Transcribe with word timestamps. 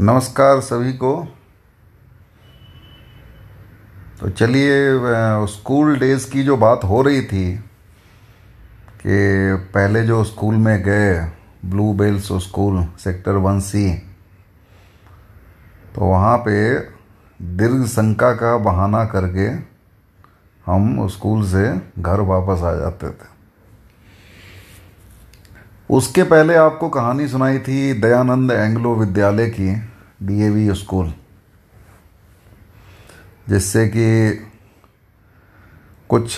नमस्कार 0.00 0.60
सभी 0.60 0.92
को। 0.92 1.12
तो 4.20 4.28
चलिए 4.30 5.46
स्कूल 5.46 5.98
डेज़ 5.98 6.30
की 6.30 6.42
जो 6.42 6.56
बात 6.56 6.84
हो 6.84 7.00
रही 7.02 7.22
थी 7.22 7.42
कि 9.02 9.18
पहले 9.74 10.02
जो 10.02 10.22
स्कूल 10.24 10.54
में 10.56 10.82
गए 10.82 11.18
blue 11.64 11.92
bells 11.92 12.28
school 12.44 12.84
sector 12.98 13.32
one 13.38 13.60
C 13.60 13.90
तो 15.94 16.06
वहाँ 16.06 16.36
पे 16.38 16.54
दीर्घ 17.40 17.84
शंका 17.86 18.32
का 18.34 18.56
बहाना 18.60 19.04
करके 19.04 19.48
हम 20.66 21.06
स्कूल 21.08 21.44
से 21.46 21.66
घर 21.98 22.20
वापस 22.32 22.62
आ 22.62 22.74
जाते 22.74 23.10
थे। 23.10 23.28
उसके 25.90 26.22
पहले 26.22 26.54
आपको 26.54 26.88
कहानी 26.88 27.28
सुनाई 27.28 27.58
थी 27.58 27.92
दयानंद 27.92 28.50
एंग्लो 28.50 28.94
विद्यालय 28.94 29.50
की। 29.50 29.70
डीएवी 30.22 30.74
स्कूल 30.74 31.14
जिससे 33.48 33.88
कि 33.88 34.34
कुछ 36.08 36.36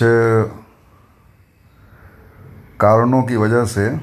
कारणों 2.79 3.23
की 3.23 3.35
वजह 3.35 3.65
से 3.65 4.01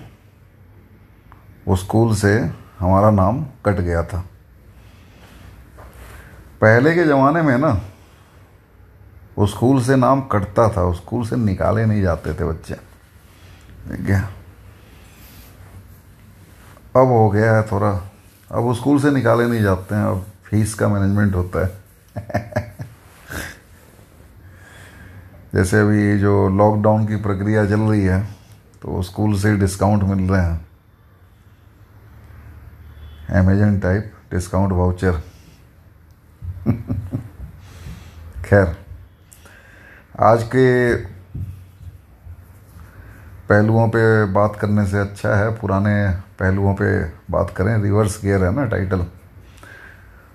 उस 1.69 1.85
स्कूल 1.85 2.15
से 2.15 2.51
हमारा 2.79 3.11
नाम 3.11 3.45
कट 3.45 3.75
गया 3.75 4.03
था। 4.03 4.25
पहले 6.61 6.95
के 6.95 7.05
ज़माने 7.05 7.43
में 7.43 7.59
ना 7.59 7.81
उस 9.39 9.51
स्कूल 9.51 9.83
से 9.83 9.97
नाम 9.97 10.21
कटता 10.21 10.69
था 10.69 10.83
उस 10.83 10.97
स्कूल 10.97 11.27
से 11.27 11.37
निकाले 11.37 11.87
नहीं 11.87 12.03
जाते 12.03 12.35
थे 12.35 12.45
बच्चे। 12.45 12.75
ठीक 12.75 14.09
है? 14.09 14.21
अब 16.97 17.07
हो 17.07 17.31
गया 17.31 17.57
है 17.57 17.63
थोड़ा। 17.63 18.10
अब 18.51 18.63
वो 18.63 18.75
स्कूल 18.75 19.01
से 19.01 19.11
निकाले 19.11 19.47
नहीं 19.47 19.61
जाते 19.63 19.95
हैं, 19.95 20.05
अब 20.05 20.25
फ़ीस 20.45 20.75
का 20.75 20.89
मैनेजमेंट 20.89 21.35
होता 21.35 21.65
है। 21.65 21.71
जैसे 25.55 25.81
अभी 25.81 26.19
जो 26.19 26.49
लॉकडाउन 26.49 27.07
की 27.07 27.17
प्रक्रिया 27.17 27.65
चल 27.67 27.81
रही 27.81 28.05
है 28.05 28.23
तो 28.83 29.03
स्कूल 29.03 29.35
से 29.39 29.57
डिस्काउंट 29.57 30.03
मिल 30.03 30.29
रहे 30.31 30.43
हैं। 30.43 30.67
अमेजन 33.41 33.79
टाइप 33.81 34.13
डिस्काउंट 34.33 34.73
वाउचर 34.73 35.21
खैर, 38.45 38.77
आज 40.21 40.43
के 40.45 40.95
पहलुओं 43.49 43.89
पे 43.89 44.03
बात 44.33 44.57
करने 44.61 44.87
से 44.87 44.99
अच्छा 44.99 45.35
है, 45.37 45.51
पुराने 45.51 45.95
पहलुओं 46.41 46.75
पे 46.75 46.91
बात 47.31 47.51
करें 47.57 47.77
रिवर्स 47.83 48.21
गियर 48.25 48.45
है 48.45 48.55
ना 48.55 48.65
टाइटल 48.67 49.05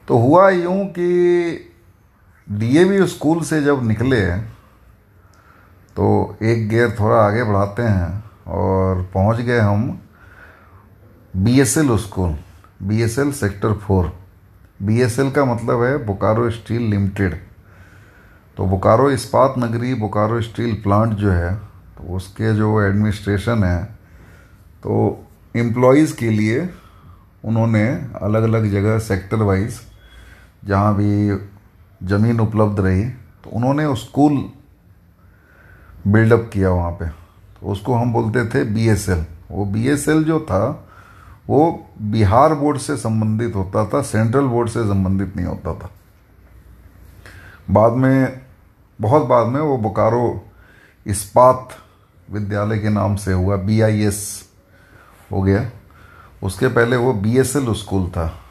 तो 0.08 0.18
हुआ 0.18 0.50
यूँ 0.50 0.86
कि 0.90 1.08
डीएवी 2.48 3.06
स्कूल 3.08 3.42
से 3.44 3.62
जब 3.64 3.88
निकले 3.88 4.22
तो 5.96 6.06
एक 6.44 6.68
गियर 6.70 6.96
थोड़ा 7.00 7.16
आगे 7.18 7.44
बढ़ाते 7.44 7.82
हैं 7.82 8.24
और 8.56 9.02
पहुँच 9.14 9.40
गए 9.42 9.60
हम 9.60 9.88
BSL 11.34 11.98
school 11.98 12.36
BSL 12.84 13.32
sector 13.32 13.74
four 13.78 14.12
BSL 14.82 15.32
का 15.32 15.46
मतलब 15.46 15.84
है 15.84 15.98
बोकारो 16.06 16.50
स्टील 16.52 16.82
लिमिटेड 16.90 17.36
तो 18.58 18.66
बोकारो 18.66 19.10
इस्पात 19.12 19.54
नगरी 19.58 19.94
बोकारो 19.94 20.42
स्टील 20.42 20.74
प्लांट 20.84 21.14
जो 21.14 21.32
है 21.32 21.54
तो 21.98 22.16
उसके 22.16 22.54
जो 22.56 22.82
एडमिनिस्ट्रेशन 22.82 23.64
है 23.64 23.84
तो 24.84 24.96
एम्प्लॉयज़ 25.56 26.16
के 26.16 26.30
लिए 26.30 26.70
उन्होंने 27.46 27.88
अलग 28.22 28.44
अलग 28.44 28.72
जगह 28.72 28.98
सेक्टर 29.00 29.38
वाइज 29.38 29.80
जहाँ 30.66 30.96
भी 30.96 31.38
ज़मीन 32.08 32.40
उपलब्ध 32.40 32.80
रही 32.80 33.04
तो 33.44 33.50
उन्होंने 33.50 33.96
स्कूल 33.96 34.44
बिल्डअप 36.08 36.50
किया 36.54 36.70
वहाँ 36.70 36.92
पे। 36.92 37.08
तो 37.08 37.68
उसको 37.68 37.94
हम 37.94 38.14
बोलते 38.14 38.46
थे 38.46 38.64
बीएसएल 38.66 39.26
वो 39.52 39.66
बीएसएल 39.66 40.24
जो 40.24 40.40
था, 40.40 40.88
वो 41.48 41.88
बिहार 42.02 42.54
बोर्ड 42.54 42.78
से 42.78 42.96
संबंधित 42.98 43.56
होता 43.56 43.86
था 43.86 44.02
सेंट्रल 44.02 44.46
बोर्ड 44.46 44.70
से 44.70 44.84
संबंधित 44.84 45.36
नहीं 45.36 45.46
होता 45.46 45.74
था। 45.74 45.90
बाद 47.72 47.94
में, 47.94 48.42
बहुत 49.00 49.26
बाद 49.28 49.48
में 49.48 49.60
वो 49.62 49.78
बोकारो 49.78 50.46
इस्पात 51.06 51.78
विद्यालय 52.30 52.80
के 52.80 52.90
नाम 52.90 53.16
से 53.16 53.34
हुआ 53.34 53.56
बीआईएस 53.58 54.45
हो 55.32 55.42
गया। 55.42 55.72
उसके 56.44 56.68
पहले 56.68 56.96
वो 56.96 57.14
बी 57.14 57.38
एस 57.38 57.56
एल 57.56 57.74
स्कूल 57.74 58.10
था। 58.10 58.44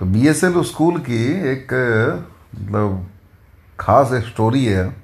तो 0.00 0.06
बी 0.06 0.28
एस 0.28 0.44
एल 0.44 0.62
स्कूल 0.62 0.98
की 0.98 1.24
एक 1.52 1.72
मतलब 2.54 3.10
खास 3.80 4.10
स्टोरी 4.12 4.64
है। 4.64 4.96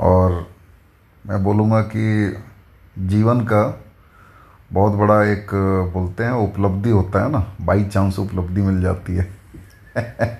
और 0.00 0.50
मैं 1.26 1.44
बोलूँगा 1.44 1.80
कि 1.80 2.36
जीवन 2.98 3.40
का 3.40 3.84
बहुत 4.72 4.92
बड़ा 4.92 5.22
एक, 5.24 5.50
बोलते 5.94 6.24
हैं, 6.24 6.30
उपलब्धि 6.30 6.90
होता 6.90 7.24
है 7.24 7.30
ना। 7.30 7.56
बाई 7.60 7.84
चांस 7.84 8.18
उपलब्धि 8.18 8.60
मिल 8.60 8.82
जाती 8.82 9.16
है। 9.16 9.30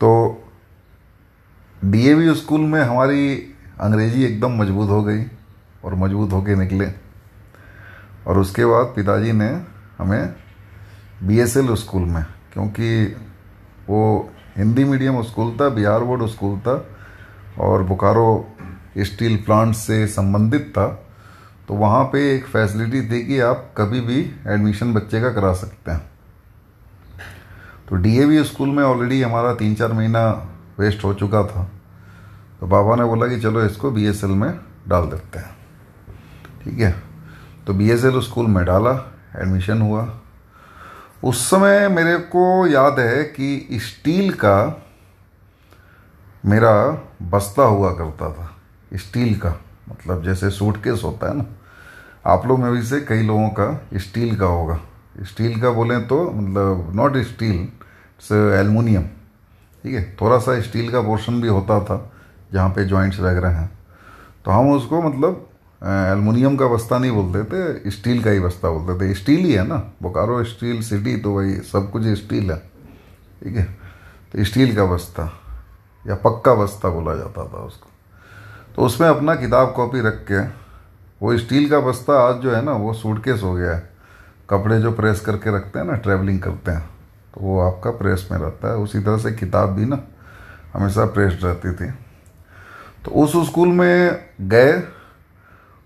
तो 0.00 0.42
डीएवी 1.84 2.34
स्कूल 2.34 2.60
में 2.60 2.82
हमारी 2.82 3.54
अंग्रेज़ी 3.80 4.24
एकदम 4.24 4.62
मज़बूत 4.62 4.88
हो 4.88 5.02
गई 5.02 5.24
और 5.84 5.94
मज़बूत 5.94 6.32
होके 6.32 6.54
निकले। 6.54 7.05
और 8.26 8.38
उसके 8.38 8.64
बाद 8.66 8.86
पिताजी 8.86 9.32
ने 9.32 9.48
हमें 9.98 10.34
बीएसएल 11.22 11.74
स्कूल 11.74 12.02
में, 12.02 12.24
क्योंकि 12.52 13.04
वो 13.88 14.30
हिंदी 14.56 14.84
मीडियम 14.84 15.22
स्कूल 15.22 15.56
था, 15.56 15.68
बिहार 15.68 16.04
बोर्ड 16.04 16.26
स्कूल 16.26 16.58
था, 16.58 16.84
और 17.58 17.82
बोकारो 17.82 18.54
स्टील 18.98 19.36
प्लांट 19.36 19.74
से 19.74 20.06
संबंधित 20.06 20.68
था 20.70 20.86
तो 21.68 21.74
वहाँ 21.74 22.04
पे 22.04 22.20
एक 22.34 22.44
फैसिलिटी 22.46 23.00
थी 23.10 23.22
कि 23.26 23.38
आप 23.40 23.72
कभी 23.76 24.00
भी 24.00 24.18
एडमिशन 24.46 24.92
बच्चे 24.94 25.20
का 25.20 25.30
करा 25.32 25.52
सकते 25.52 25.90
हैं। 25.90 26.10
तो 27.88 27.96
डीएवी 27.96 28.42
स्कूल 28.44 28.68
में 28.68 28.82
ऑलरेडी 28.84 29.20
हमारा 29.22 29.54
तीन 29.54 29.74
चार 29.74 29.92
महीना 29.92 30.22
वेस्ट 30.78 31.04
हो 31.04 31.12
चुका 31.14 31.42
था 31.44 31.64
तो 32.60 32.66
बाबा 32.66 32.96
ने 32.96 33.04
बोला 33.04 33.26
कि 33.26 33.40
चलो 33.40 33.64
इसको 33.64 33.90
बीएसएल 33.90 34.30
में 34.32 34.50
डाल 34.88 35.06
देते 35.06 35.38
हैं। 35.38 35.56
ठीक 36.64 36.78
है? 36.78 36.94
तो 37.66 37.74
बी 37.74 37.90
एस 37.90 38.04
एल 38.04 38.20
स्कूल 38.20 38.46
में 38.46 38.64
डाला 38.64 38.92
एडमिशन 39.36 39.80
हुआ। 39.82 40.08
उस 41.24 41.44
समय 41.50 41.88
मेरे 41.88 42.16
को 42.26 42.66
याद 42.66 42.98
है 43.00 43.22
कि 43.26 43.78
स्टील 43.82 44.32
का 44.34 44.82
मेरा 46.44 46.72
बस्ता 47.22 47.62
हुआ 47.64 47.92
करता 47.92 48.32
था, 48.32 48.50
स्टील 48.92 49.34
का। 49.38 49.54
मतलब 49.90 50.22
जैसे 50.24 50.50
सूटकेस 50.50 51.00
होता 51.04 51.28
है 51.28 51.36
ना, 51.36 51.44
आप 52.26 52.46
लोग 52.46 52.60
में 52.60 52.70
भी 52.72 52.82
से 52.82 53.00
कई 53.00 53.22
लोगों 53.22 53.48
का 53.50 53.98
स्टील 53.98 54.36
का 54.36 54.46
होगा। 54.46 54.78
स्टील 55.22 55.60
का 55.60 55.70
बोलें 55.70 56.06
तो 56.08 56.22
मतलब 56.30 56.94
नॉट 56.96 57.16
स्टील 57.24 57.56
इट्स 57.56 58.32
एलमिनियम 58.32 59.02
ठीक 59.02 59.94
है, 59.94 60.16
थोड़ा 60.20 60.38
सा 60.38 60.60
स्टील 60.60 60.90
का 60.92 61.00
पोर्शन 61.02 61.40
भी 61.40 61.48
होता 61.48 61.80
था, 61.80 62.12
जहाँ 62.52 62.68
पे 62.70 62.84
जॉइंट्स 62.84 63.20
वगैरह 63.20 63.48
हैं। 63.50 63.70
तो 64.44 64.50
हम 64.50 64.70
उसको 64.72 65.02
मतलब 65.02 65.45
एलमिनियम 65.82 66.56
का 66.56 66.66
बस्ता 66.66 66.98
नहीं 66.98 67.10
बोलते 67.10 67.42
थे, 67.44 67.90
स्टील 67.90 68.22
का 68.22 68.30
ही 68.30 68.40
बस्ता 68.40 68.70
बोलते 68.70 69.00
थे। 69.00 69.14
स्टील 69.14 69.44
ही 69.44 69.52
है 69.52 69.66
ना? 69.68 69.76
बोकारो 70.02 70.42
स्टील 70.44 70.80
सिटी 70.82 71.16
तो 71.16 71.32
वही 71.32 71.54
सब 71.62 71.90
कुछ 71.90 72.06
स्टील 72.18 72.50
है। 72.50 72.58
ठीक 73.42 73.56
है? 73.56 73.64
तो 74.32 74.44
स्टील 74.44 74.74
का 74.76 74.84
बस्ता, 74.84 75.32
या 76.04 76.14
पक्का 76.14 76.54
बस्ता 76.54 76.88
बोला 76.88 77.14
जाता 77.14 77.44
था 77.44 77.64
उसको। 77.64 77.90
तो 78.76 78.82
उसमें 78.82 79.08
अपना 79.08 79.34
किताब 79.34 79.72
कॉपी 79.72 80.00
रख 80.00 80.24
के, 80.30 80.40
वो 81.22 81.36
स्टील 81.38 81.68
का 81.70 81.80
बस्ता 81.80 82.18
आज 82.20 82.42
जो 82.42 82.50
है 82.50 82.64
ना, 82.64 82.72
वो 82.72 82.92
सूटकेस 82.94 83.42
हो 83.42 83.54
गया 83.54 83.74
है। 83.74 83.88
कपड़े 84.50 84.80
जो 84.80 84.92
प्रेस 84.92 85.20
करके 85.20 85.54
रखते 85.56 85.78
हैं 85.78 85.86
ना 85.86 85.96
ट्रैवलिंग 85.96 86.40
करते 86.40 86.70
हैं 86.70 86.88
तो 87.34 87.40
वो 87.40 87.60
आपका 87.60 87.90
प्रेस 87.92 88.28
में 88.32 88.38
रहता 88.38 88.68
है। 88.68 88.76
उसी 88.78 89.00
तरह 89.00 89.18
से 89.18 89.32
किताब 89.32 89.70
भी 89.70 89.84
ना, 89.84 89.98
हमेशा 90.74 91.04
प्रेस्ड 91.06 91.44
रहती 91.44 91.72
थी। 91.74 91.90
तो 93.04 93.10
उस 93.22 93.36
स्कूल 93.48 93.68
में 93.68 94.24
गए 94.40 94.72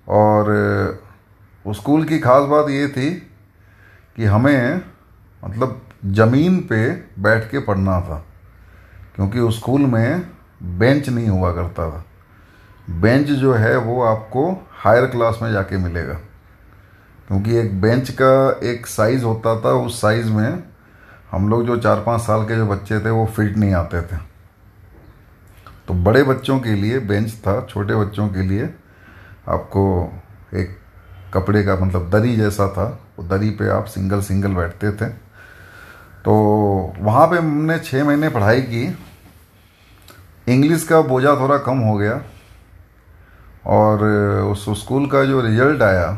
और 0.06 0.48
उस 1.64 1.76
स्कूल 1.76 2.04
की 2.04 2.18
खास 2.18 2.48
बात 2.48 2.68
ये 2.70 2.86
थी 2.88 3.10
कि 4.16 4.24
हमें 4.24 4.80
मतलब 5.42 5.80
ज़मीन 6.06 6.58
पे 6.62 6.90
बैठ 7.18 7.50
के 7.50 7.58
पढ़ना 7.58 8.00
था, 8.00 8.24
क्योंकि 9.16 9.40
उस 9.40 9.58
स्कूल 9.58 9.80
में 9.82 10.22
बेंच 10.62 11.08
नहीं 11.08 11.28
हुआ 11.28 11.52
करता 11.54 11.90
था। 11.90 12.04
बेंच 12.90 13.26
जो 13.26 13.52
है, 13.54 13.76
वो 13.76 14.02
आपको 14.04 14.50
हायर 14.74 15.06
क्लास 15.06 15.38
में 15.42 15.50
जाके 15.52 15.76
मिलेगा, 15.76 16.14
क्योंकि 17.28 17.56
एक 17.56 17.80
बेंच 17.80 18.10
का 18.12 18.60
एक 18.62 18.86
साइज़ 18.86 19.24
होता 19.24 19.60
था, 19.60 19.72
उस 19.76 20.00
साइज़ 20.00 20.30
में 20.30 20.62
हम 21.30 21.48
लोग 21.48 21.66
जो 21.66 21.76
चार 21.76 22.02
पाँच 22.06 22.20
साल 22.20 22.44
के 22.44 22.56
जो 22.56 22.66
बच्चे 22.66 22.98
थे, 23.00 23.10
वो 23.10 23.26
फिट 23.26 23.56
नहीं 23.56 23.74
आते 23.74 24.00
थे। 24.02 24.16
तो 25.88 25.94
बड़े 25.96 26.22
बच्चों 26.24 26.58
के 26.60 26.74
लिए 26.74 26.98
बेंच 27.00 27.32
था, 27.36 27.60
छोटे 27.62 27.94
बच्चों 27.96 28.28
के 28.28 28.42
लिए 28.42 28.66
आपको 29.50 29.82
एक 30.54 30.76
कपड़े 31.34 31.62
का 31.64 31.76
मतलब 31.76 32.08
दरी 32.10 32.36
जैसा 32.36 32.68
था, 32.68 32.86
वो 33.18 33.24
दरी 33.28 33.50
पे 33.50 33.68
आप 33.70 33.84
सिंगल 33.86 34.20
सिंगल 34.22 34.54
बैठते 34.54 34.92
थे। 34.92 35.08
तो 36.24 36.32
वहाँ 36.98 37.26
पे 37.26 37.36
हमने 37.36 37.78
छः 37.78 38.04
महीने 38.04 38.28
पढ़ाई 38.28 38.60
की। 38.62 38.84
इंग्लिश 40.46 40.84
का 40.84 41.00
बोझा 41.02 41.34
थोड़ा 41.36 41.58
कम 41.58 41.78
हो 41.78 41.96
गया 41.96 42.20
और 43.66 44.04
उस 44.50 44.64
स्कूल 44.80 45.06
का 45.06 45.24
जो 45.24 45.40
रिज़ल्ट 45.40 45.82
आया 45.82 46.12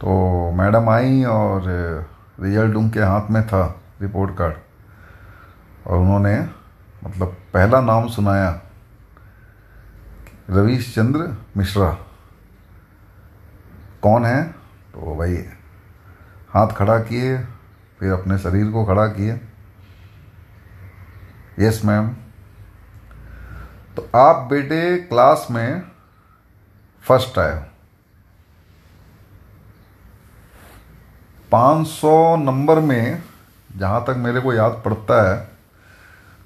तो 0.00 0.10
मैडम 0.52 0.88
आई 0.88 1.22
और 1.24 1.62
रिज़ल्ट 2.40 2.76
उनके 2.76 3.00
हाथ 3.00 3.30
में 3.30 3.42
था, 3.46 3.62
रिपोर्ट 4.02 4.36
कार्ड। 4.36 4.54
और 5.86 5.98
उन्होंने 5.98 6.38
मतलब 7.04 7.36
पहला 7.54 7.80
नाम 7.80 8.08
सुनाया। 8.08 8.50
रवीश 10.50 10.94
चंद्र 10.94 11.36
मिश्रा। 11.56 11.90
कौन 14.02 14.24
है? 14.24 14.42
तो 14.92 15.14
भाई 15.16 15.34
हाथ 16.50 16.68
खड़ा 16.68 16.98
किए, 17.00 17.36
फिर 18.00 18.12
अपने 18.12 18.38
शरीर 18.38 18.70
को 18.70 18.84
खड़ा 18.84 19.06
किए। 19.08 19.40
यस 21.58 21.80
मैम 21.84 22.08
तो 23.96 24.08
आप 24.16 24.46
बेटे 24.50 24.96
क्लास 24.98 25.46
में 25.50 25.82
फ़र्स्ट 27.04 27.38
आए 27.38 27.54
हो। 27.54 27.64
500 31.52 32.36
नंबर 32.36 32.80
में 32.80 33.22
जहाँ 33.76 34.04
तक 34.04 34.14
मेरे 34.18 34.40
को 34.40 34.52
याद 34.52 34.82
पड़ता 34.84 35.22
है 35.30 35.36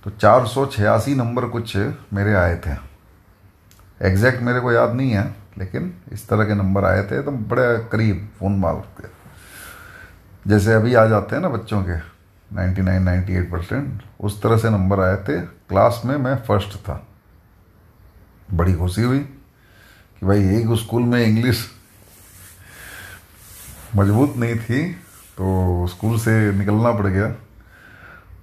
तो 0.04 0.10
चार 0.10 0.46
सौ 0.46 0.66
छियासी 0.66 1.14
नंबर 1.14 1.48
कुछ 1.48 1.76
मेरे 2.12 2.34
आए 2.34 2.56
थे। 2.56 2.93
एग्जैक्ट 4.00 4.42
मेरे 4.42 4.60
को 4.60 4.72
याद 4.72 4.94
नहीं 4.94 5.10
है, 5.10 5.24
लेकिन 5.58 5.92
इस 6.12 6.28
तरह 6.28 6.44
के 6.44 6.54
नंबर 6.54 6.84
आए 6.84 7.02
थे 7.02 7.22
तो 7.22 7.30
बड़े 7.30 7.66
करीब 7.92 8.28
फ़ोन 8.38 8.58
मार 8.58 8.74
के 8.98 9.08
जैसे 10.46 10.72
अभी 10.74 10.94
आ 10.94 11.04
जाते 11.06 11.34
हैं 11.36 11.42
ना 11.42 11.48
बच्चों 11.48 11.82
के 11.82 11.98
99 12.50 12.98
98 13.00 13.50
परसेंट 13.50 14.02
उस 14.20 14.40
तरह 14.42 14.56
से 14.56 14.70
नंबर 14.70 15.00
आए 15.00 15.16
थे। 15.18 15.40
क्लास 15.40 16.02
में 16.04 16.16
मैं 16.16 16.36
फ़र्स्ट 16.38 16.76
था। 16.78 17.06
बड़ी 18.54 18.74
खुशी 18.74 19.02
हुई 19.02 19.18
कि 19.18 20.26
भाई 20.26 20.44
एक 20.56 20.74
स्कूल 20.78 21.02
में 21.02 21.24
इंग्लिश 21.26 21.64
मज़बूत 23.96 24.36
नहीं 24.36 24.56
थी 24.58 24.82
तो 25.38 25.86
स्कूल 25.86 26.18
से 26.18 26.52
निकलना 26.52 26.90
पड़ 26.92 27.06
गया। 27.06 27.34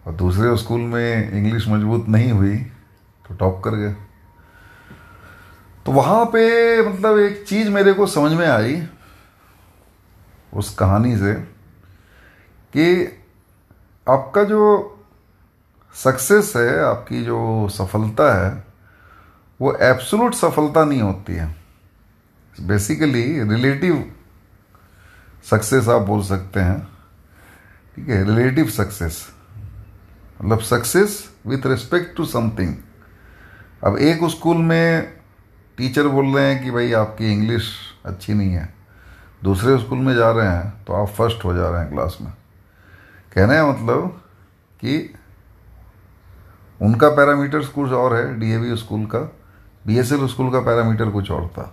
और 0.07 0.13
दूसरे 0.13 0.55
स्कूल 0.57 0.81
में 0.81 1.31
इंग्लिश 1.31 1.67
मज़बूत 1.67 2.07
नहीं 2.09 2.31
हुई 2.31 2.57
तो 3.25 3.35
टॉप 3.35 3.61
कर 3.63 3.75
गए। 3.75 3.95
तो 5.91 5.95
वहाँ 5.95 6.25
पे 6.25 6.81
मतलब 6.89 7.17
एक 7.19 7.43
चीज़ 7.47 7.69
मेरे 7.69 7.93
को 7.93 8.07
समझ 8.07 8.31
में 8.31 8.47
आई 8.47 8.87
उस 10.53 10.75
कहानी 10.75 11.17
से 11.17 11.33
कि 12.73 13.19
आपका 14.09 14.43
जो 14.43 14.61
सक्सेस 15.95 16.53
है, 16.55 16.79
आपकी 16.79 17.23
जो 17.23 17.69
सफलता 17.69 18.29
है, 18.35 18.63
वो 19.61 19.75
एब्सोलूट 19.75 20.33
सफलता 20.33 20.83
नहीं 20.85 21.01
होती 21.01 21.33
है। 21.33 21.55
बेसिकली 22.61 23.43
रिलेटिव 23.43 24.15
सक्सेस 25.49 25.87
आप 25.87 26.01
बोल 26.01 26.23
सकते 26.23 26.59
हैं। 26.59 26.87
ठीक 27.95 28.09
है 28.09 28.23
रिलेटिव 28.23 28.69
सक्सेस 28.69 29.27
मतलब 30.41 30.59
success 30.59 31.29
with 31.47 31.65
respect 31.65 32.17
to 32.17 32.25
something 32.25 32.75
अब 33.83 33.97
एक 33.97 34.29
स्कूल 34.29 34.57
में 34.57 35.20
टीचर 35.81 36.07
बोल 36.07 36.25
रहे 36.35 36.53
हैं 36.53 36.63
कि 36.63 36.71
भाई 36.71 36.91
आपकी 36.93 37.31
इंग्लिश 37.33 37.67
अच्छी 38.05 38.33
नहीं 38.33 38.51
है। 38.53 38.67
दूसरे 39.43 39.77
स्कूल 39.77 39.99
में 39.99 40.13
जा 40.15 40.29
रहे 40.31 40.47
हैं 40.47 40.83
तो 40.85 40.93
आप 40.93 41.07
फ़र्स्ट 41.07 41.45
हो 41.45 41.53
जा 41.53 41.69
रहे 41.69 41.79
हैं 41.81 41.89
क्लास 41.91 42.17
में। 42.21 42.31
कहने 43.35 43.55
का 43.55 43.65
मतलब 43.67 44.21
कि 44.81 45.13
उनका 46.81 47.09
पैरामीटर 47.09 47.65
कुछ 47.67 47.91
और 47.91 48.15
है 48.15 48.39
डीएवी 48.39 48.75
स्कूल 48.77 49.05
का 49.05 49.19
बीएसएल 49.87 50.27
स्कूल 50.27 50.51
का 50.51 50.59
पैरामीटर 50.59 51.09
कुछ 51.09 51.31
और 51.31 51.47
था। 51.47 51.65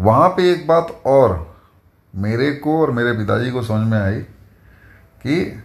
वहाँ 0.00 0.28
पे 0.28 0.50
एक 0.52 0.66
बात 0.66 0.90
और 1.06 1.36
मेरे 2.14 2.50
को 2.56 2.80
और 2.80 2.90
मेरे 2.90 3.12
पिताजी 3.12 3.50
को 3.50 3.62
समझ 3.62 3.86
में 3.86 3.98
आई 4.00 4.20
कि 5.22 5.62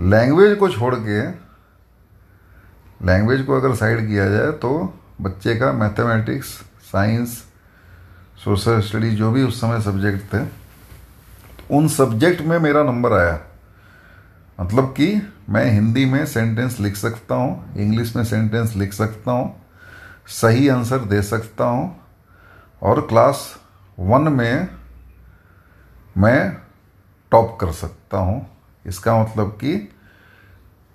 लैंग्वेज 0.00 0.58
को 0.58 0.68
छोड़ 0.68 0.94
के 0.98 1.22
लैंग्वेज 3.06 3.46
को 3.46 3.56
अगर 3.56 3.74
साइड 3.74 4.06
किया 4.08 4.28
जाए 4.28 4.50
तो 4.58 4.74
बच्चे 5.18 5.54
का 5.56 5.72
मैथमेटिक्स, 5.72 6.46
साइंस, 6.84 7.36
सोशल 8.44 8.80
स्टडी, 8.80 9.10
जो 9.10 9.30
भी 9.30 9.42
उस 9.42 9.60
समय 9.60 9.80
सब्जेक्ट 9.80 10.32
थे 10.32 10.44
तो 10.44 11.76
उन 11.76 11.88
सब्जेक्ट 11.88 12.42
में 12.42 12.58
मेरा 12.58 12.82
नंबर 12.82 13.12
आया। 13.12 13.38
मतलब 14.58 14.92
कि 14.96 15.06
मैं 15.48 15.64
हिंदी 15.64 16.04
में 16.04 16.24
सेंटेंस 16.26 16.78
लिख 16.80 16.96
सकता 16.96 17.34
हूँ, 17.34 17.74
इंग्लिश 17.76 18.14
में 18.16 18.24
सेंटेंस 18.24 18.74
लिख 18.76 18.92
सकता 18.92 19.32
हूँ, 19.32 19.54
सही 20.26 20.68
आंसर 20.68 20.98
दे 21.06 21.22
सकता 21.22 21.64
हूँ, 21.64 21.96
और 22.82 23.00
क्लास 23.00 23.48
वन 23.98 24.32
में 24.32 24.68
मैं 26.18 26.56
टॉप 27.32 27.56
कर 27.60 27.72
सकता 27.72 28.18
हूँ। 28.18 28.46
इसका 28.84 29.16
मतलब 29.22 29.50
कि 29.60 29.76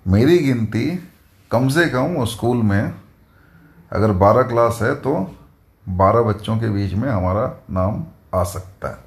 मेरी 0.06 0.38
गिनती 0.38 0.88
कम 1.50 1.68
से 1.68 1.86
कम 1.88 2.24
स्कूल 2.26 2.62
में 2.62 2.92
अगर 3.92 4.12
बारह 4.12 4.42
क्लास 4.42 4.78
है 4.82 4.94
तो 4.94 5.36
बारह 5.88 6.22
बच्चों 6.22 6.56
के 6.58 6.68
बीच 6.68 6.92
में 6.94 7.08
हमारा 7.10 7.62
नाम 7.70 8.04
आ 8.34 8.42
सकता 8.44 8.88
है। 8.88 8.98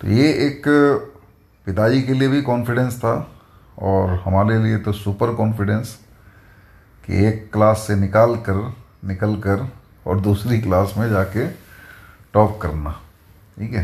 तो 0.00 0.08
ये 0.08 0.28
एक 0.46 0.62
पिताजी 1.66 2.02
के 2.02 2.12
लिए 2.12 2.28
भी 2.28 2.42
कॉन्फिडेंस 2.42 2.98
था 2.98 3.30
और 3.78 4.10
हमारे 4.10 4.58
लिए 4.58 4.78
तो 4.78 4.92
सुपर 4.92 5.34
कॉन्फिडेंस 5.34 5.98
कि 7.06 7.24
एक 7.26 7.52
क्लास 7.52 7.84
से 7.86 7.94
निकाल 7.94 8.36
कर, 8.36 8.74
निकल 9.04 9.36
कर 9.36 9.68
और 10.06 10.20
दूसरी 10.20 10.60
क्लास 10.60 10.94
में 10.98 11.08
जाके 11.10 11.46
टॉप 12.34 12.58
करना। 12.62 12.90
ठीक 13.58 13.72
है? 13.72 13.82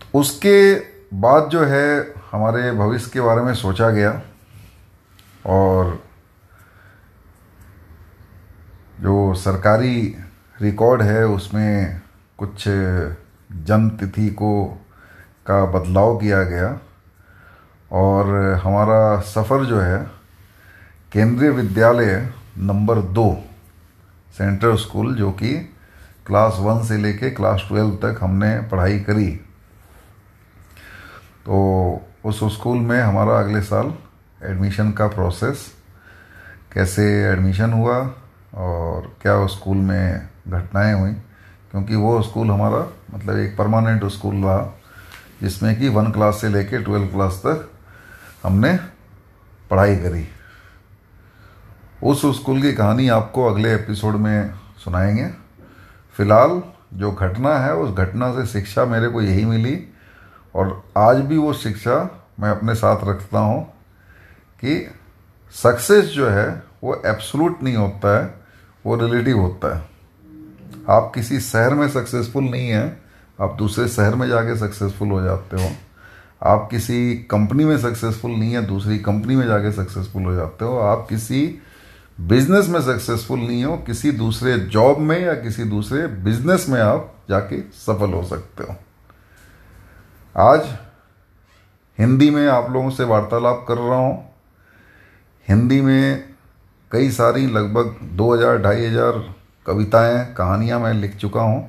तो 0.00 0.18
उसके 0.20 0.74
बाद 1.14 1.48
जो 1.48 1.64
है, 1.64 2.14
हमारे 2.32 2.72
भविष्य 2.72 3.10
के 3.12 3.20
बारे 3.20 3.42
में 3.42 3.54
सोचा 3.54 3.90
गया 3.90 4.22
और 5.46 6.03
जो 9.04 9.34
सरकारी 9.34 10.16
रिकॉर्ड 10.62 11.02
है, 11.02 11.26
उसमें 11.26 12.00
कुछ 12.38 12.64
जन्म 13.52 13.90
तिथि 13.90 14.30
को 14.30 14.64
का 15.46 15.64
बदलाव 15.64 16.16
किया 16.18 16.44
गया। 16.44 16.80
और 17.92 18.26
हमारा 18.64 19.20
सफ़र 19.20 19.64
जो 19.64 19.80
है, 19.80 20.10
केंद्रीय 21.12 21.50
विद्यालय 21.50 22.28
नंबर 22.58 22.94
दो 22.94 23.44
सेंट्रल 24.38 24.76
स्कूल, 24.76 25.14
जो 25.14 25.30
कि 25.32 25.54
क्लास 26.26 26.56
वन 26.60 26.82
से 26.84 26.96
लेके 26.96 27.30
क्लास 27.30 27.64
ट्वेल्व 27.68 27.90
तक 27.90 28.18
हमने 28.22 28.60
पढ़ाई 28.60 29.00
करी। 29.00 29.30
तो 31.44 31.56
उस 32.24 32.40
स्कूल 32.44 32.78
में 32.78 33.00
हमारा 33.02 33.40
अगले 33.40 33.60
साल 33.60 33.94
एडमिशन 34.42 34.92
का 34.92 35.06
प्रोसेस 35.06 35.72
कैसे 36.72 37.24
एडमिशन 37.24 37.72
हुआ 37.72 38.14
और 38.54 39.16
क्या 39.22 39.36
उस 39.36 39.58
स्कूल 39.58 39.76
में 39.76 40.28
घटनाएँ 40.48 40.94
हुई? 40.94 41.12
क्योंकि 41.70 41.96
वो 41.96 42.22
स्कूल 42.22 42.50
हमारा 42.50 42.86
मतलब 43.14 43.36
एक 43.36 43.56
परमानेंट 43.56 44.04
स्कूल 44.04 44.34
रहा, 44.34 44.78
जिसमें 45.42 45.78
कि 45.78 45.88
वन 45.88 46.10
क्लास 46.12 46.40
से 46.40 46.48
लेके 46.48 46.78
ट्वेल्व 46.78 47.06
क्लास 47.06 47.32
तक 47.46 47.70
हमने 48.42 48.78
पढ़ाई 49.70 49.96
करी। 49.96 50.28
उस 52.02 52.40
स्कूल 52.40 52.62
की 52.62 52.72
कहानी 52.72 53.08
आपको 53.08 53.46
अगले 53.46 53.74
एपिसोड 53.74 54.14
में 54.14 54.54
सुनाएँगे। 54.84 55.26
फ़िलहाल 56.16 56.62
जो 56.94 57.12
घटना 57.12 57.58
है, 57.58 57.74
उस 57.74 57.94
घटना 57.96 58.32
से 58.32 58.46
शिक्षा 58.46 58.84
मेरे 58.84 59.08
को 59.08 59.22
यही 59.22 59.44
मिली 59.44 59.88
और 60.54 60.84
आज 60.98 61.16
भी 61.16 61.36
वो 61.36 61.52
शिक्षा 61.52 62.26
मैं 62.40 62.50
अपने 62.50 62.74
साथ 62.74 63.04
रखता 63.04 63.38
हूँ 63.38 63.64
कि 64.60 64.90
सक्सेस 65.52 66.04
जो 66.04 66.28
है, 66.28 66.62
वो 66.84 67.02
एब्सोलूट 67.06 67.62
नहीं 67.62 67.76
होता 67.76 68.22
है। 68.22 68.43
वो 68.86 68.96
रिलेटिव 68.96 69.38
होता 69.38 69.76
है। 69.76 69.88
आप 70.90 71.12
किसी 71.14 71.40
शहर 71.40 71.74
में 71.74 71.88
सक्सेसफुल 71.88 72.44
नहीं 72.44 72.68
हैं, 72.68 73.02
आप 73.40 73.54
दूसरे 73.54 73.88
शहर 73.88 74.14
में 74.14 74.28
जाके 74.28 74.56
सक्सेसफुल 74.56 75.08
हो 75.08 75.22
जाते 75.22 75.62
हो। 75.62 75.70
आप 76.42 76.68
किसी 76.70 77.14
कंपनी 77.16 77.64
में 77.64 77.78
सक्सेसफुल 77.78 78.30
नहीं 78.30 78.52
है, 78.52 78.66
दूसरी 78.66 78.98
कंपनी 78.98 79.36
में 79.36 79.46
जाके 79.46 79.72
सक्सेसफुल 79.72 80.22
हो 80.22 80.34
जाते 80.34 80.64
हो। 80.64 80.78
आप 80.78 81.06
किसी 81.08 81.58
बिज़नेस 82.20 82.68
में 82.68 82.80
सक्सेसफुल 82.80 83.38
नहीं 83.38 83.64
हो, 83.64 83.76
किसी 83.76 84.10
दूसरे 84.12 84.58
जॉब 84.58 84.98
में 84.98 85.20
या 85.20 85.34
किसी 85.34 85.64
दूसरे 85.64 86.06
बिज़नेस 86.06 86.68
में 86.68 86.80
आप 86.80 87.14
जाके 87.28 87.60
सफल 87.60 88.12
हो 88.12 88.22
सकते 88.22 88.64
हो। 88.64 88.76
आज 90.36 90.78
हिंदी 91.98 92.30
में 92.30 92.46
आप 92.48 92.70
लोगों 92.70 92.90
से 92.90 93.04
वार्तालाप 93.04 93.64
कर 93.68 93.78
रहा 93.78 93.96
हूँ। 93.96 94.34
हिंदी 95.48 95.80
में 95.80 96.33
कई 96.94 97.10
सारी 97.10 97.46
लगभग 97.46 97.96
दो 98.16 98.32
हज़ार, 98.32 98.58
ढाई 98.58 98.84
हज़ार 98.86 99.12
कविताएँ, 99.66 100.34
कहानियाँ 100.34 100.78
मैं 100.80 100.92
लिख 100.94 101.16
चुका 101.16 101.40
हूँ। 101.40 101.68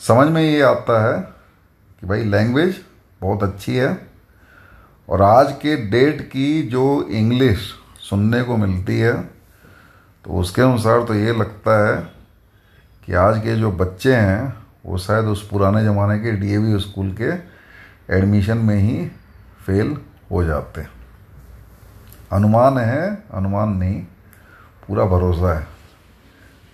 समझ 0.00 0.26
में 0.28 0.42
ये 0.42 0.60
आता 0.62 1.00
है 1.04 1.20
कि 2.00 2.06
भाई 2.06 2.24
लैंग्वेज 2.26 2.80
बहुत 3.20 3.42
अच्छी 3.42 3.76
है 3.76 3.96
और 5.08 5.22
आज 5.22 5.52
के 5.62 5.76
डेट 5.90 6.20
की 6.22 6.62
जो 6.68 6.84
इंग्लिश 7.12 7.72
सुनने 8.00 8.42
को 8.42 8.56
मिलती 8.56 8.98
है 8.98 9.16
तो 10.24 10.40
उसके 10.40 10.62
अनुसार 10.62 11.04
तो 11.04 11.14
ये 11.14 11.32
लगता 11.34 11.78
है 11.78 11.98
कि 13.02 13.12
आज 13.16 13.42
के 13.42 13.56
जो 13.56 13.72
बच्चे 13.74 14.14
हैं, 14.14 14.54
वो 14.86 14.98
शायद 14.98 15.24
उस 15.26 15.48
पुराने 15.48 15.84
ज़माने 15.84 16.18
के 16.18 16.32
डीएवी 16.38 16.78
स्कूल 16.80 17.16
के 17.20 17.32
एडमिशन 18.16 18.58
में 18.58 18.76
ही 18.76 19.06
फेल 19.66 19.96
हो 20.30 20.44
जाते। 20.44 20.99
अनुमान 22.30 22.78
है, 22.78 23.22
अनुमान 23.34 23.68
नहीं, 23.70 24.00
पूरा 24.88 25.04
भरोसा 25.06 25.58
है। 25.58 25.66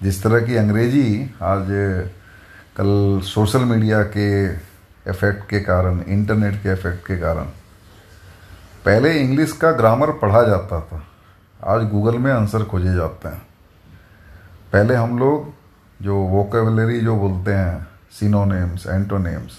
जिस 0.01 0.23
तरह 0.23 0.41
की 0.41 0.57
अंग्रेज़ी 0.57 1.35
आज 1.43 1.67
कल 2.77 3.21
सोशल 3.25 3.65
मीडिया 3.65 4.03
के 4.07 4.27
इफ़ेक्ट 5.11 5.49
के 5.51 5.61
कारण 5.61 6.01
इंटरनेट 6.03 6.55
के 6.63 6.73
इफ़ेक्ट 6.73 7.07
के 7.07 7.17
कारण, 7.19 7.45
पहले 8.85 9.13
इंग्लिश 9.15 9.53
का 9.53 9.71
ग्रामर 9.73 10.11
पढ़ा 10.19 10.43
जाता 10.43 10.81
था, 10.83 11.03
आज 11.61 11.89
गूगल 11.91 12.19
में 12.19 12.31
आंसर 12.33 12.65
खोजे 12.65 12.95
जाते 12.95 13.29
हैं। 13.29 13.43
पहले 14.73 14.95
हम 14.95 15.19
लोग 15.19 15.53
जो 16.01 16.17
वोकेबलरी 16.27 17.01
जो 17.01 17.17
बोलते 17.17 17.53
हैं 17.53 17.87
सिनोनेम्स 18.13 18.87
एंटोनेम्स 18.87 19.59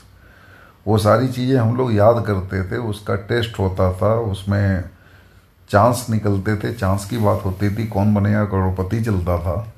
वो 0.85 0.97
सारी 0.97 1.27
चीज़ें 1.29 1.57
हम 1.57 1.75
लोग 1.77 1.93
याद 1.93 2.23
करते 2.27 2.63
थे, 2.63 2.77
उसका 2.79 3.15
टेस्ट 3.27 3.59
होता 3.59 3.91
था, 3.93 4.13
उसमें 4.13 4.83
चांस 5.69 6.07
निकलते 6.09 6.55
थे, 6.55 6.73
चांस 6.73 7.05
की 7.05 7.17
बात 7.17 7.41
होती 7.45 7.75
थी, 7.75 7.87
कौन 7.87 8.13
बनेगा 8.13 8.45
करोड़पति 8.45 9.01
चलता 9.01 9.37
था। 9.37 9.73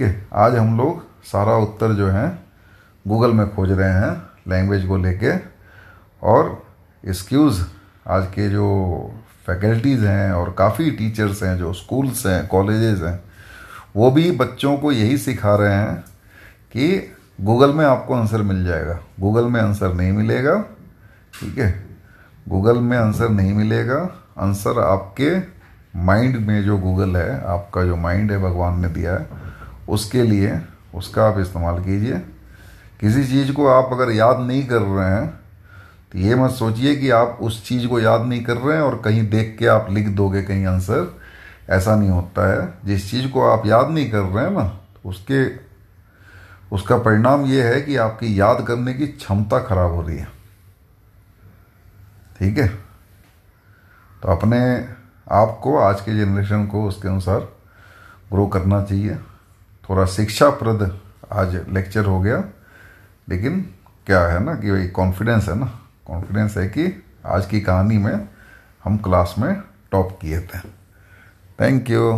कि 0.00 0.28
आज 0.34 0.56
हम 0.56 0.76
लोग 0.78 1.04
सारा 1.24 1.52
उत्तर 1.52 1.92
जो 1.92 2.08
है 2.08 2.38
गूगल 3.08 3.32
में 3.32 3.54
खोज 3.54 3.72
रहे 3.72 3.92
हैं 3.92 4.22
लैंग्वेज 4.48 4.86
को 4.86 4.96
लेके। 4.96 5.36
और 6.22 6.66
एक्सक्यूज़ 7.08 7.64
आज 8.08 8.26
के 8.26 8.50
जो 8.50 8.96
फैकल्टीज़ 9.46 10.04
हैं 10.04 10.32
और 10.32 10.54
काफ़ी 10.58 10.90
टीचर्स 10.90 11.42
हैं, 11.42 11.58
जो 11.58 11.72
स्कूल्स 11.72 12.26
हैं 12.26 12.46
कॉलेजेस 12.46 13.00
हैं, 13.00 13.24
वो 13.96 14.10
भी 14.10 14.30
बच्चों 14.30 14.76
को 14.76 14.92
यही 14.92 15.18
सिखा 15.18 15.54
रहे 15.54 15.74
हैं 15.74 15.96
कि 16.72 17.12
गूगल 17.40 17.72
में 17.72 17.84
आपको 17.84 18.14
आंसर 18.14 18.42
मिल 18.42 18.64
जाएगा। 18.64 18.98
गूगल 19.20 19.44
में 19.44 19.60
आंसर 19.60 19.94
नहीं 19.94 20.12
मिलेगा, 20.12 20.64
ठीक 21.40 21.58
है? 21.58 21.86
गूगल 22.48 22.78
में 22.78 22.98
आंसर 22.98 23.28
नहीं 23.28 23.54
मिलेगा 23.54 24.21
आंसर 24.38 24.78
आपके 24.80 25.30
माइंड 25.98 26.36
में 26.36 26.62
जो 26.64 26.76
गूगल 26.78 27.16
है, 27.16 27.44
आपका 27.44 27.84
जो 27.84 27.96
माइंड 27.96 28.32
है, 28.32 28.38
भगवान 28.38 28.80
ने 28.80 28.88
दिया 28.88 29.12
है, 29.12 29.26
उसके 29.88 30.22
लिए 30.22 30.60
उसका 30.94 31.28
आप 31.28 31.38
इस्तेमाल 31.38 31.82
कीजिए। 31.84 32.22
किसी 33.00 33.24
चीज़ 33.24 33.52
को 33.52 33.66
आप 33.66 33.92
अगर 33.92 34.10
याद 34.10 34.40
नहीं 34.40 34.66
कर 34.66 34.82
रहे 34.82 35.10
हैं 35.10 35.28
तो 36.12 36.18
ये 36.18 36.34
मत 36.34 36.50
सोचिए 36.50 36.94
कि 36.96 37.10
आप 37.10 37.38
उस 37.40 37.64
चीज़ 37.66 37.86
को 37.86 38.00
याद 38.00 38.22
नहीं 38.22 38.42
कर 38.44 38.56
रहे 38.56 38.76
हैं 38.76 38.82
और 38.82 39.00
कहीं 39.04 39.28
देख 39.30 39.56
के 39.58 39.66
आप 39.66 39.86
लिख 39.90 40.08
दोगे 40.08 40.42
कहीं 40.42 40.66
आंसर। 40.66 41.18
ऐसा 41.70 41.96
नहीं 41.96 42.10
होता 42.10 42.46
है। 42.52 42.74
जिस 42.84 43.10
चीज़ 43.10 43.28
को 43.28 43.42
आप 43.42 43.66
याद 43.66 43.90
नहीं 43.90 44.10
कर 44.10 44.20
रहे 44.20 44.44
हैं 44.44 44.52
ना 44.52 44.68
तो 44.68 45.08
उसके, 45.10 45.46
उसका 46.72 46.98
परिणाम 46.98 47.44
ये 47.46 47.62
है 47.62 47.80
कि 47.82 47.96
आपकी 47.96 48.40
याद 48.40 48.64
करने 48.68 48.94
की 48.94 49.06
क्षमता 49.06 49.58
खराब 49.58 49.92
हो 49.92 50.02
रही 50.02 50.18
है। 50.18 50.28
ठीक 52.38 52.58
है? 52.58 52.91
तो 54.22 54.28
अपने 54.28 54.58
आप 55.32 55.58
को 55.62 55.76
आज 55.78 56.00
के 56.00 56.16
जनरेशन 56.16 56.66
को 56.66 56.84
उसके 56.88 57.08
अनुसार 57.08 57.40
ग्रो 58.32 58.46
करना 58.46 58.82
चाहिए। 58.84 59.14
थोड़ा 59.84 60.04
शिक्षाप्रद 60.06 60.98
आज 61.32 61.54
लेक्चर 61.68 62.04
हो 62.04 62.20
गया, 62.20 62.44
लेकिन 63.28 63.60
क्या 64.06 64.20
है 64.20 64.42
ना 64.44 64.54
कि 64.54 64.70
भाई 64.70 64.86
कॉन्फिडेंस 64.88 65.48
है 65.48 65.54
ना। 65.54 65.66
कॉन्फिडेंस 66.06 66.56
है 66.56 66.66
कि 66.68 66.86
आज 67.26 67.46
की 67.46 67.60
कहानी 67.60 67.98
में 67.98 68.28
हम 68.84 68.96
क्लास 68.98 69.34
में 69.38 69.54
टॉप 69.92 70.18
किए 70.20 70.40
थे। 70.40 70.58
Thank 71.60 71.90
you 71.90 72.12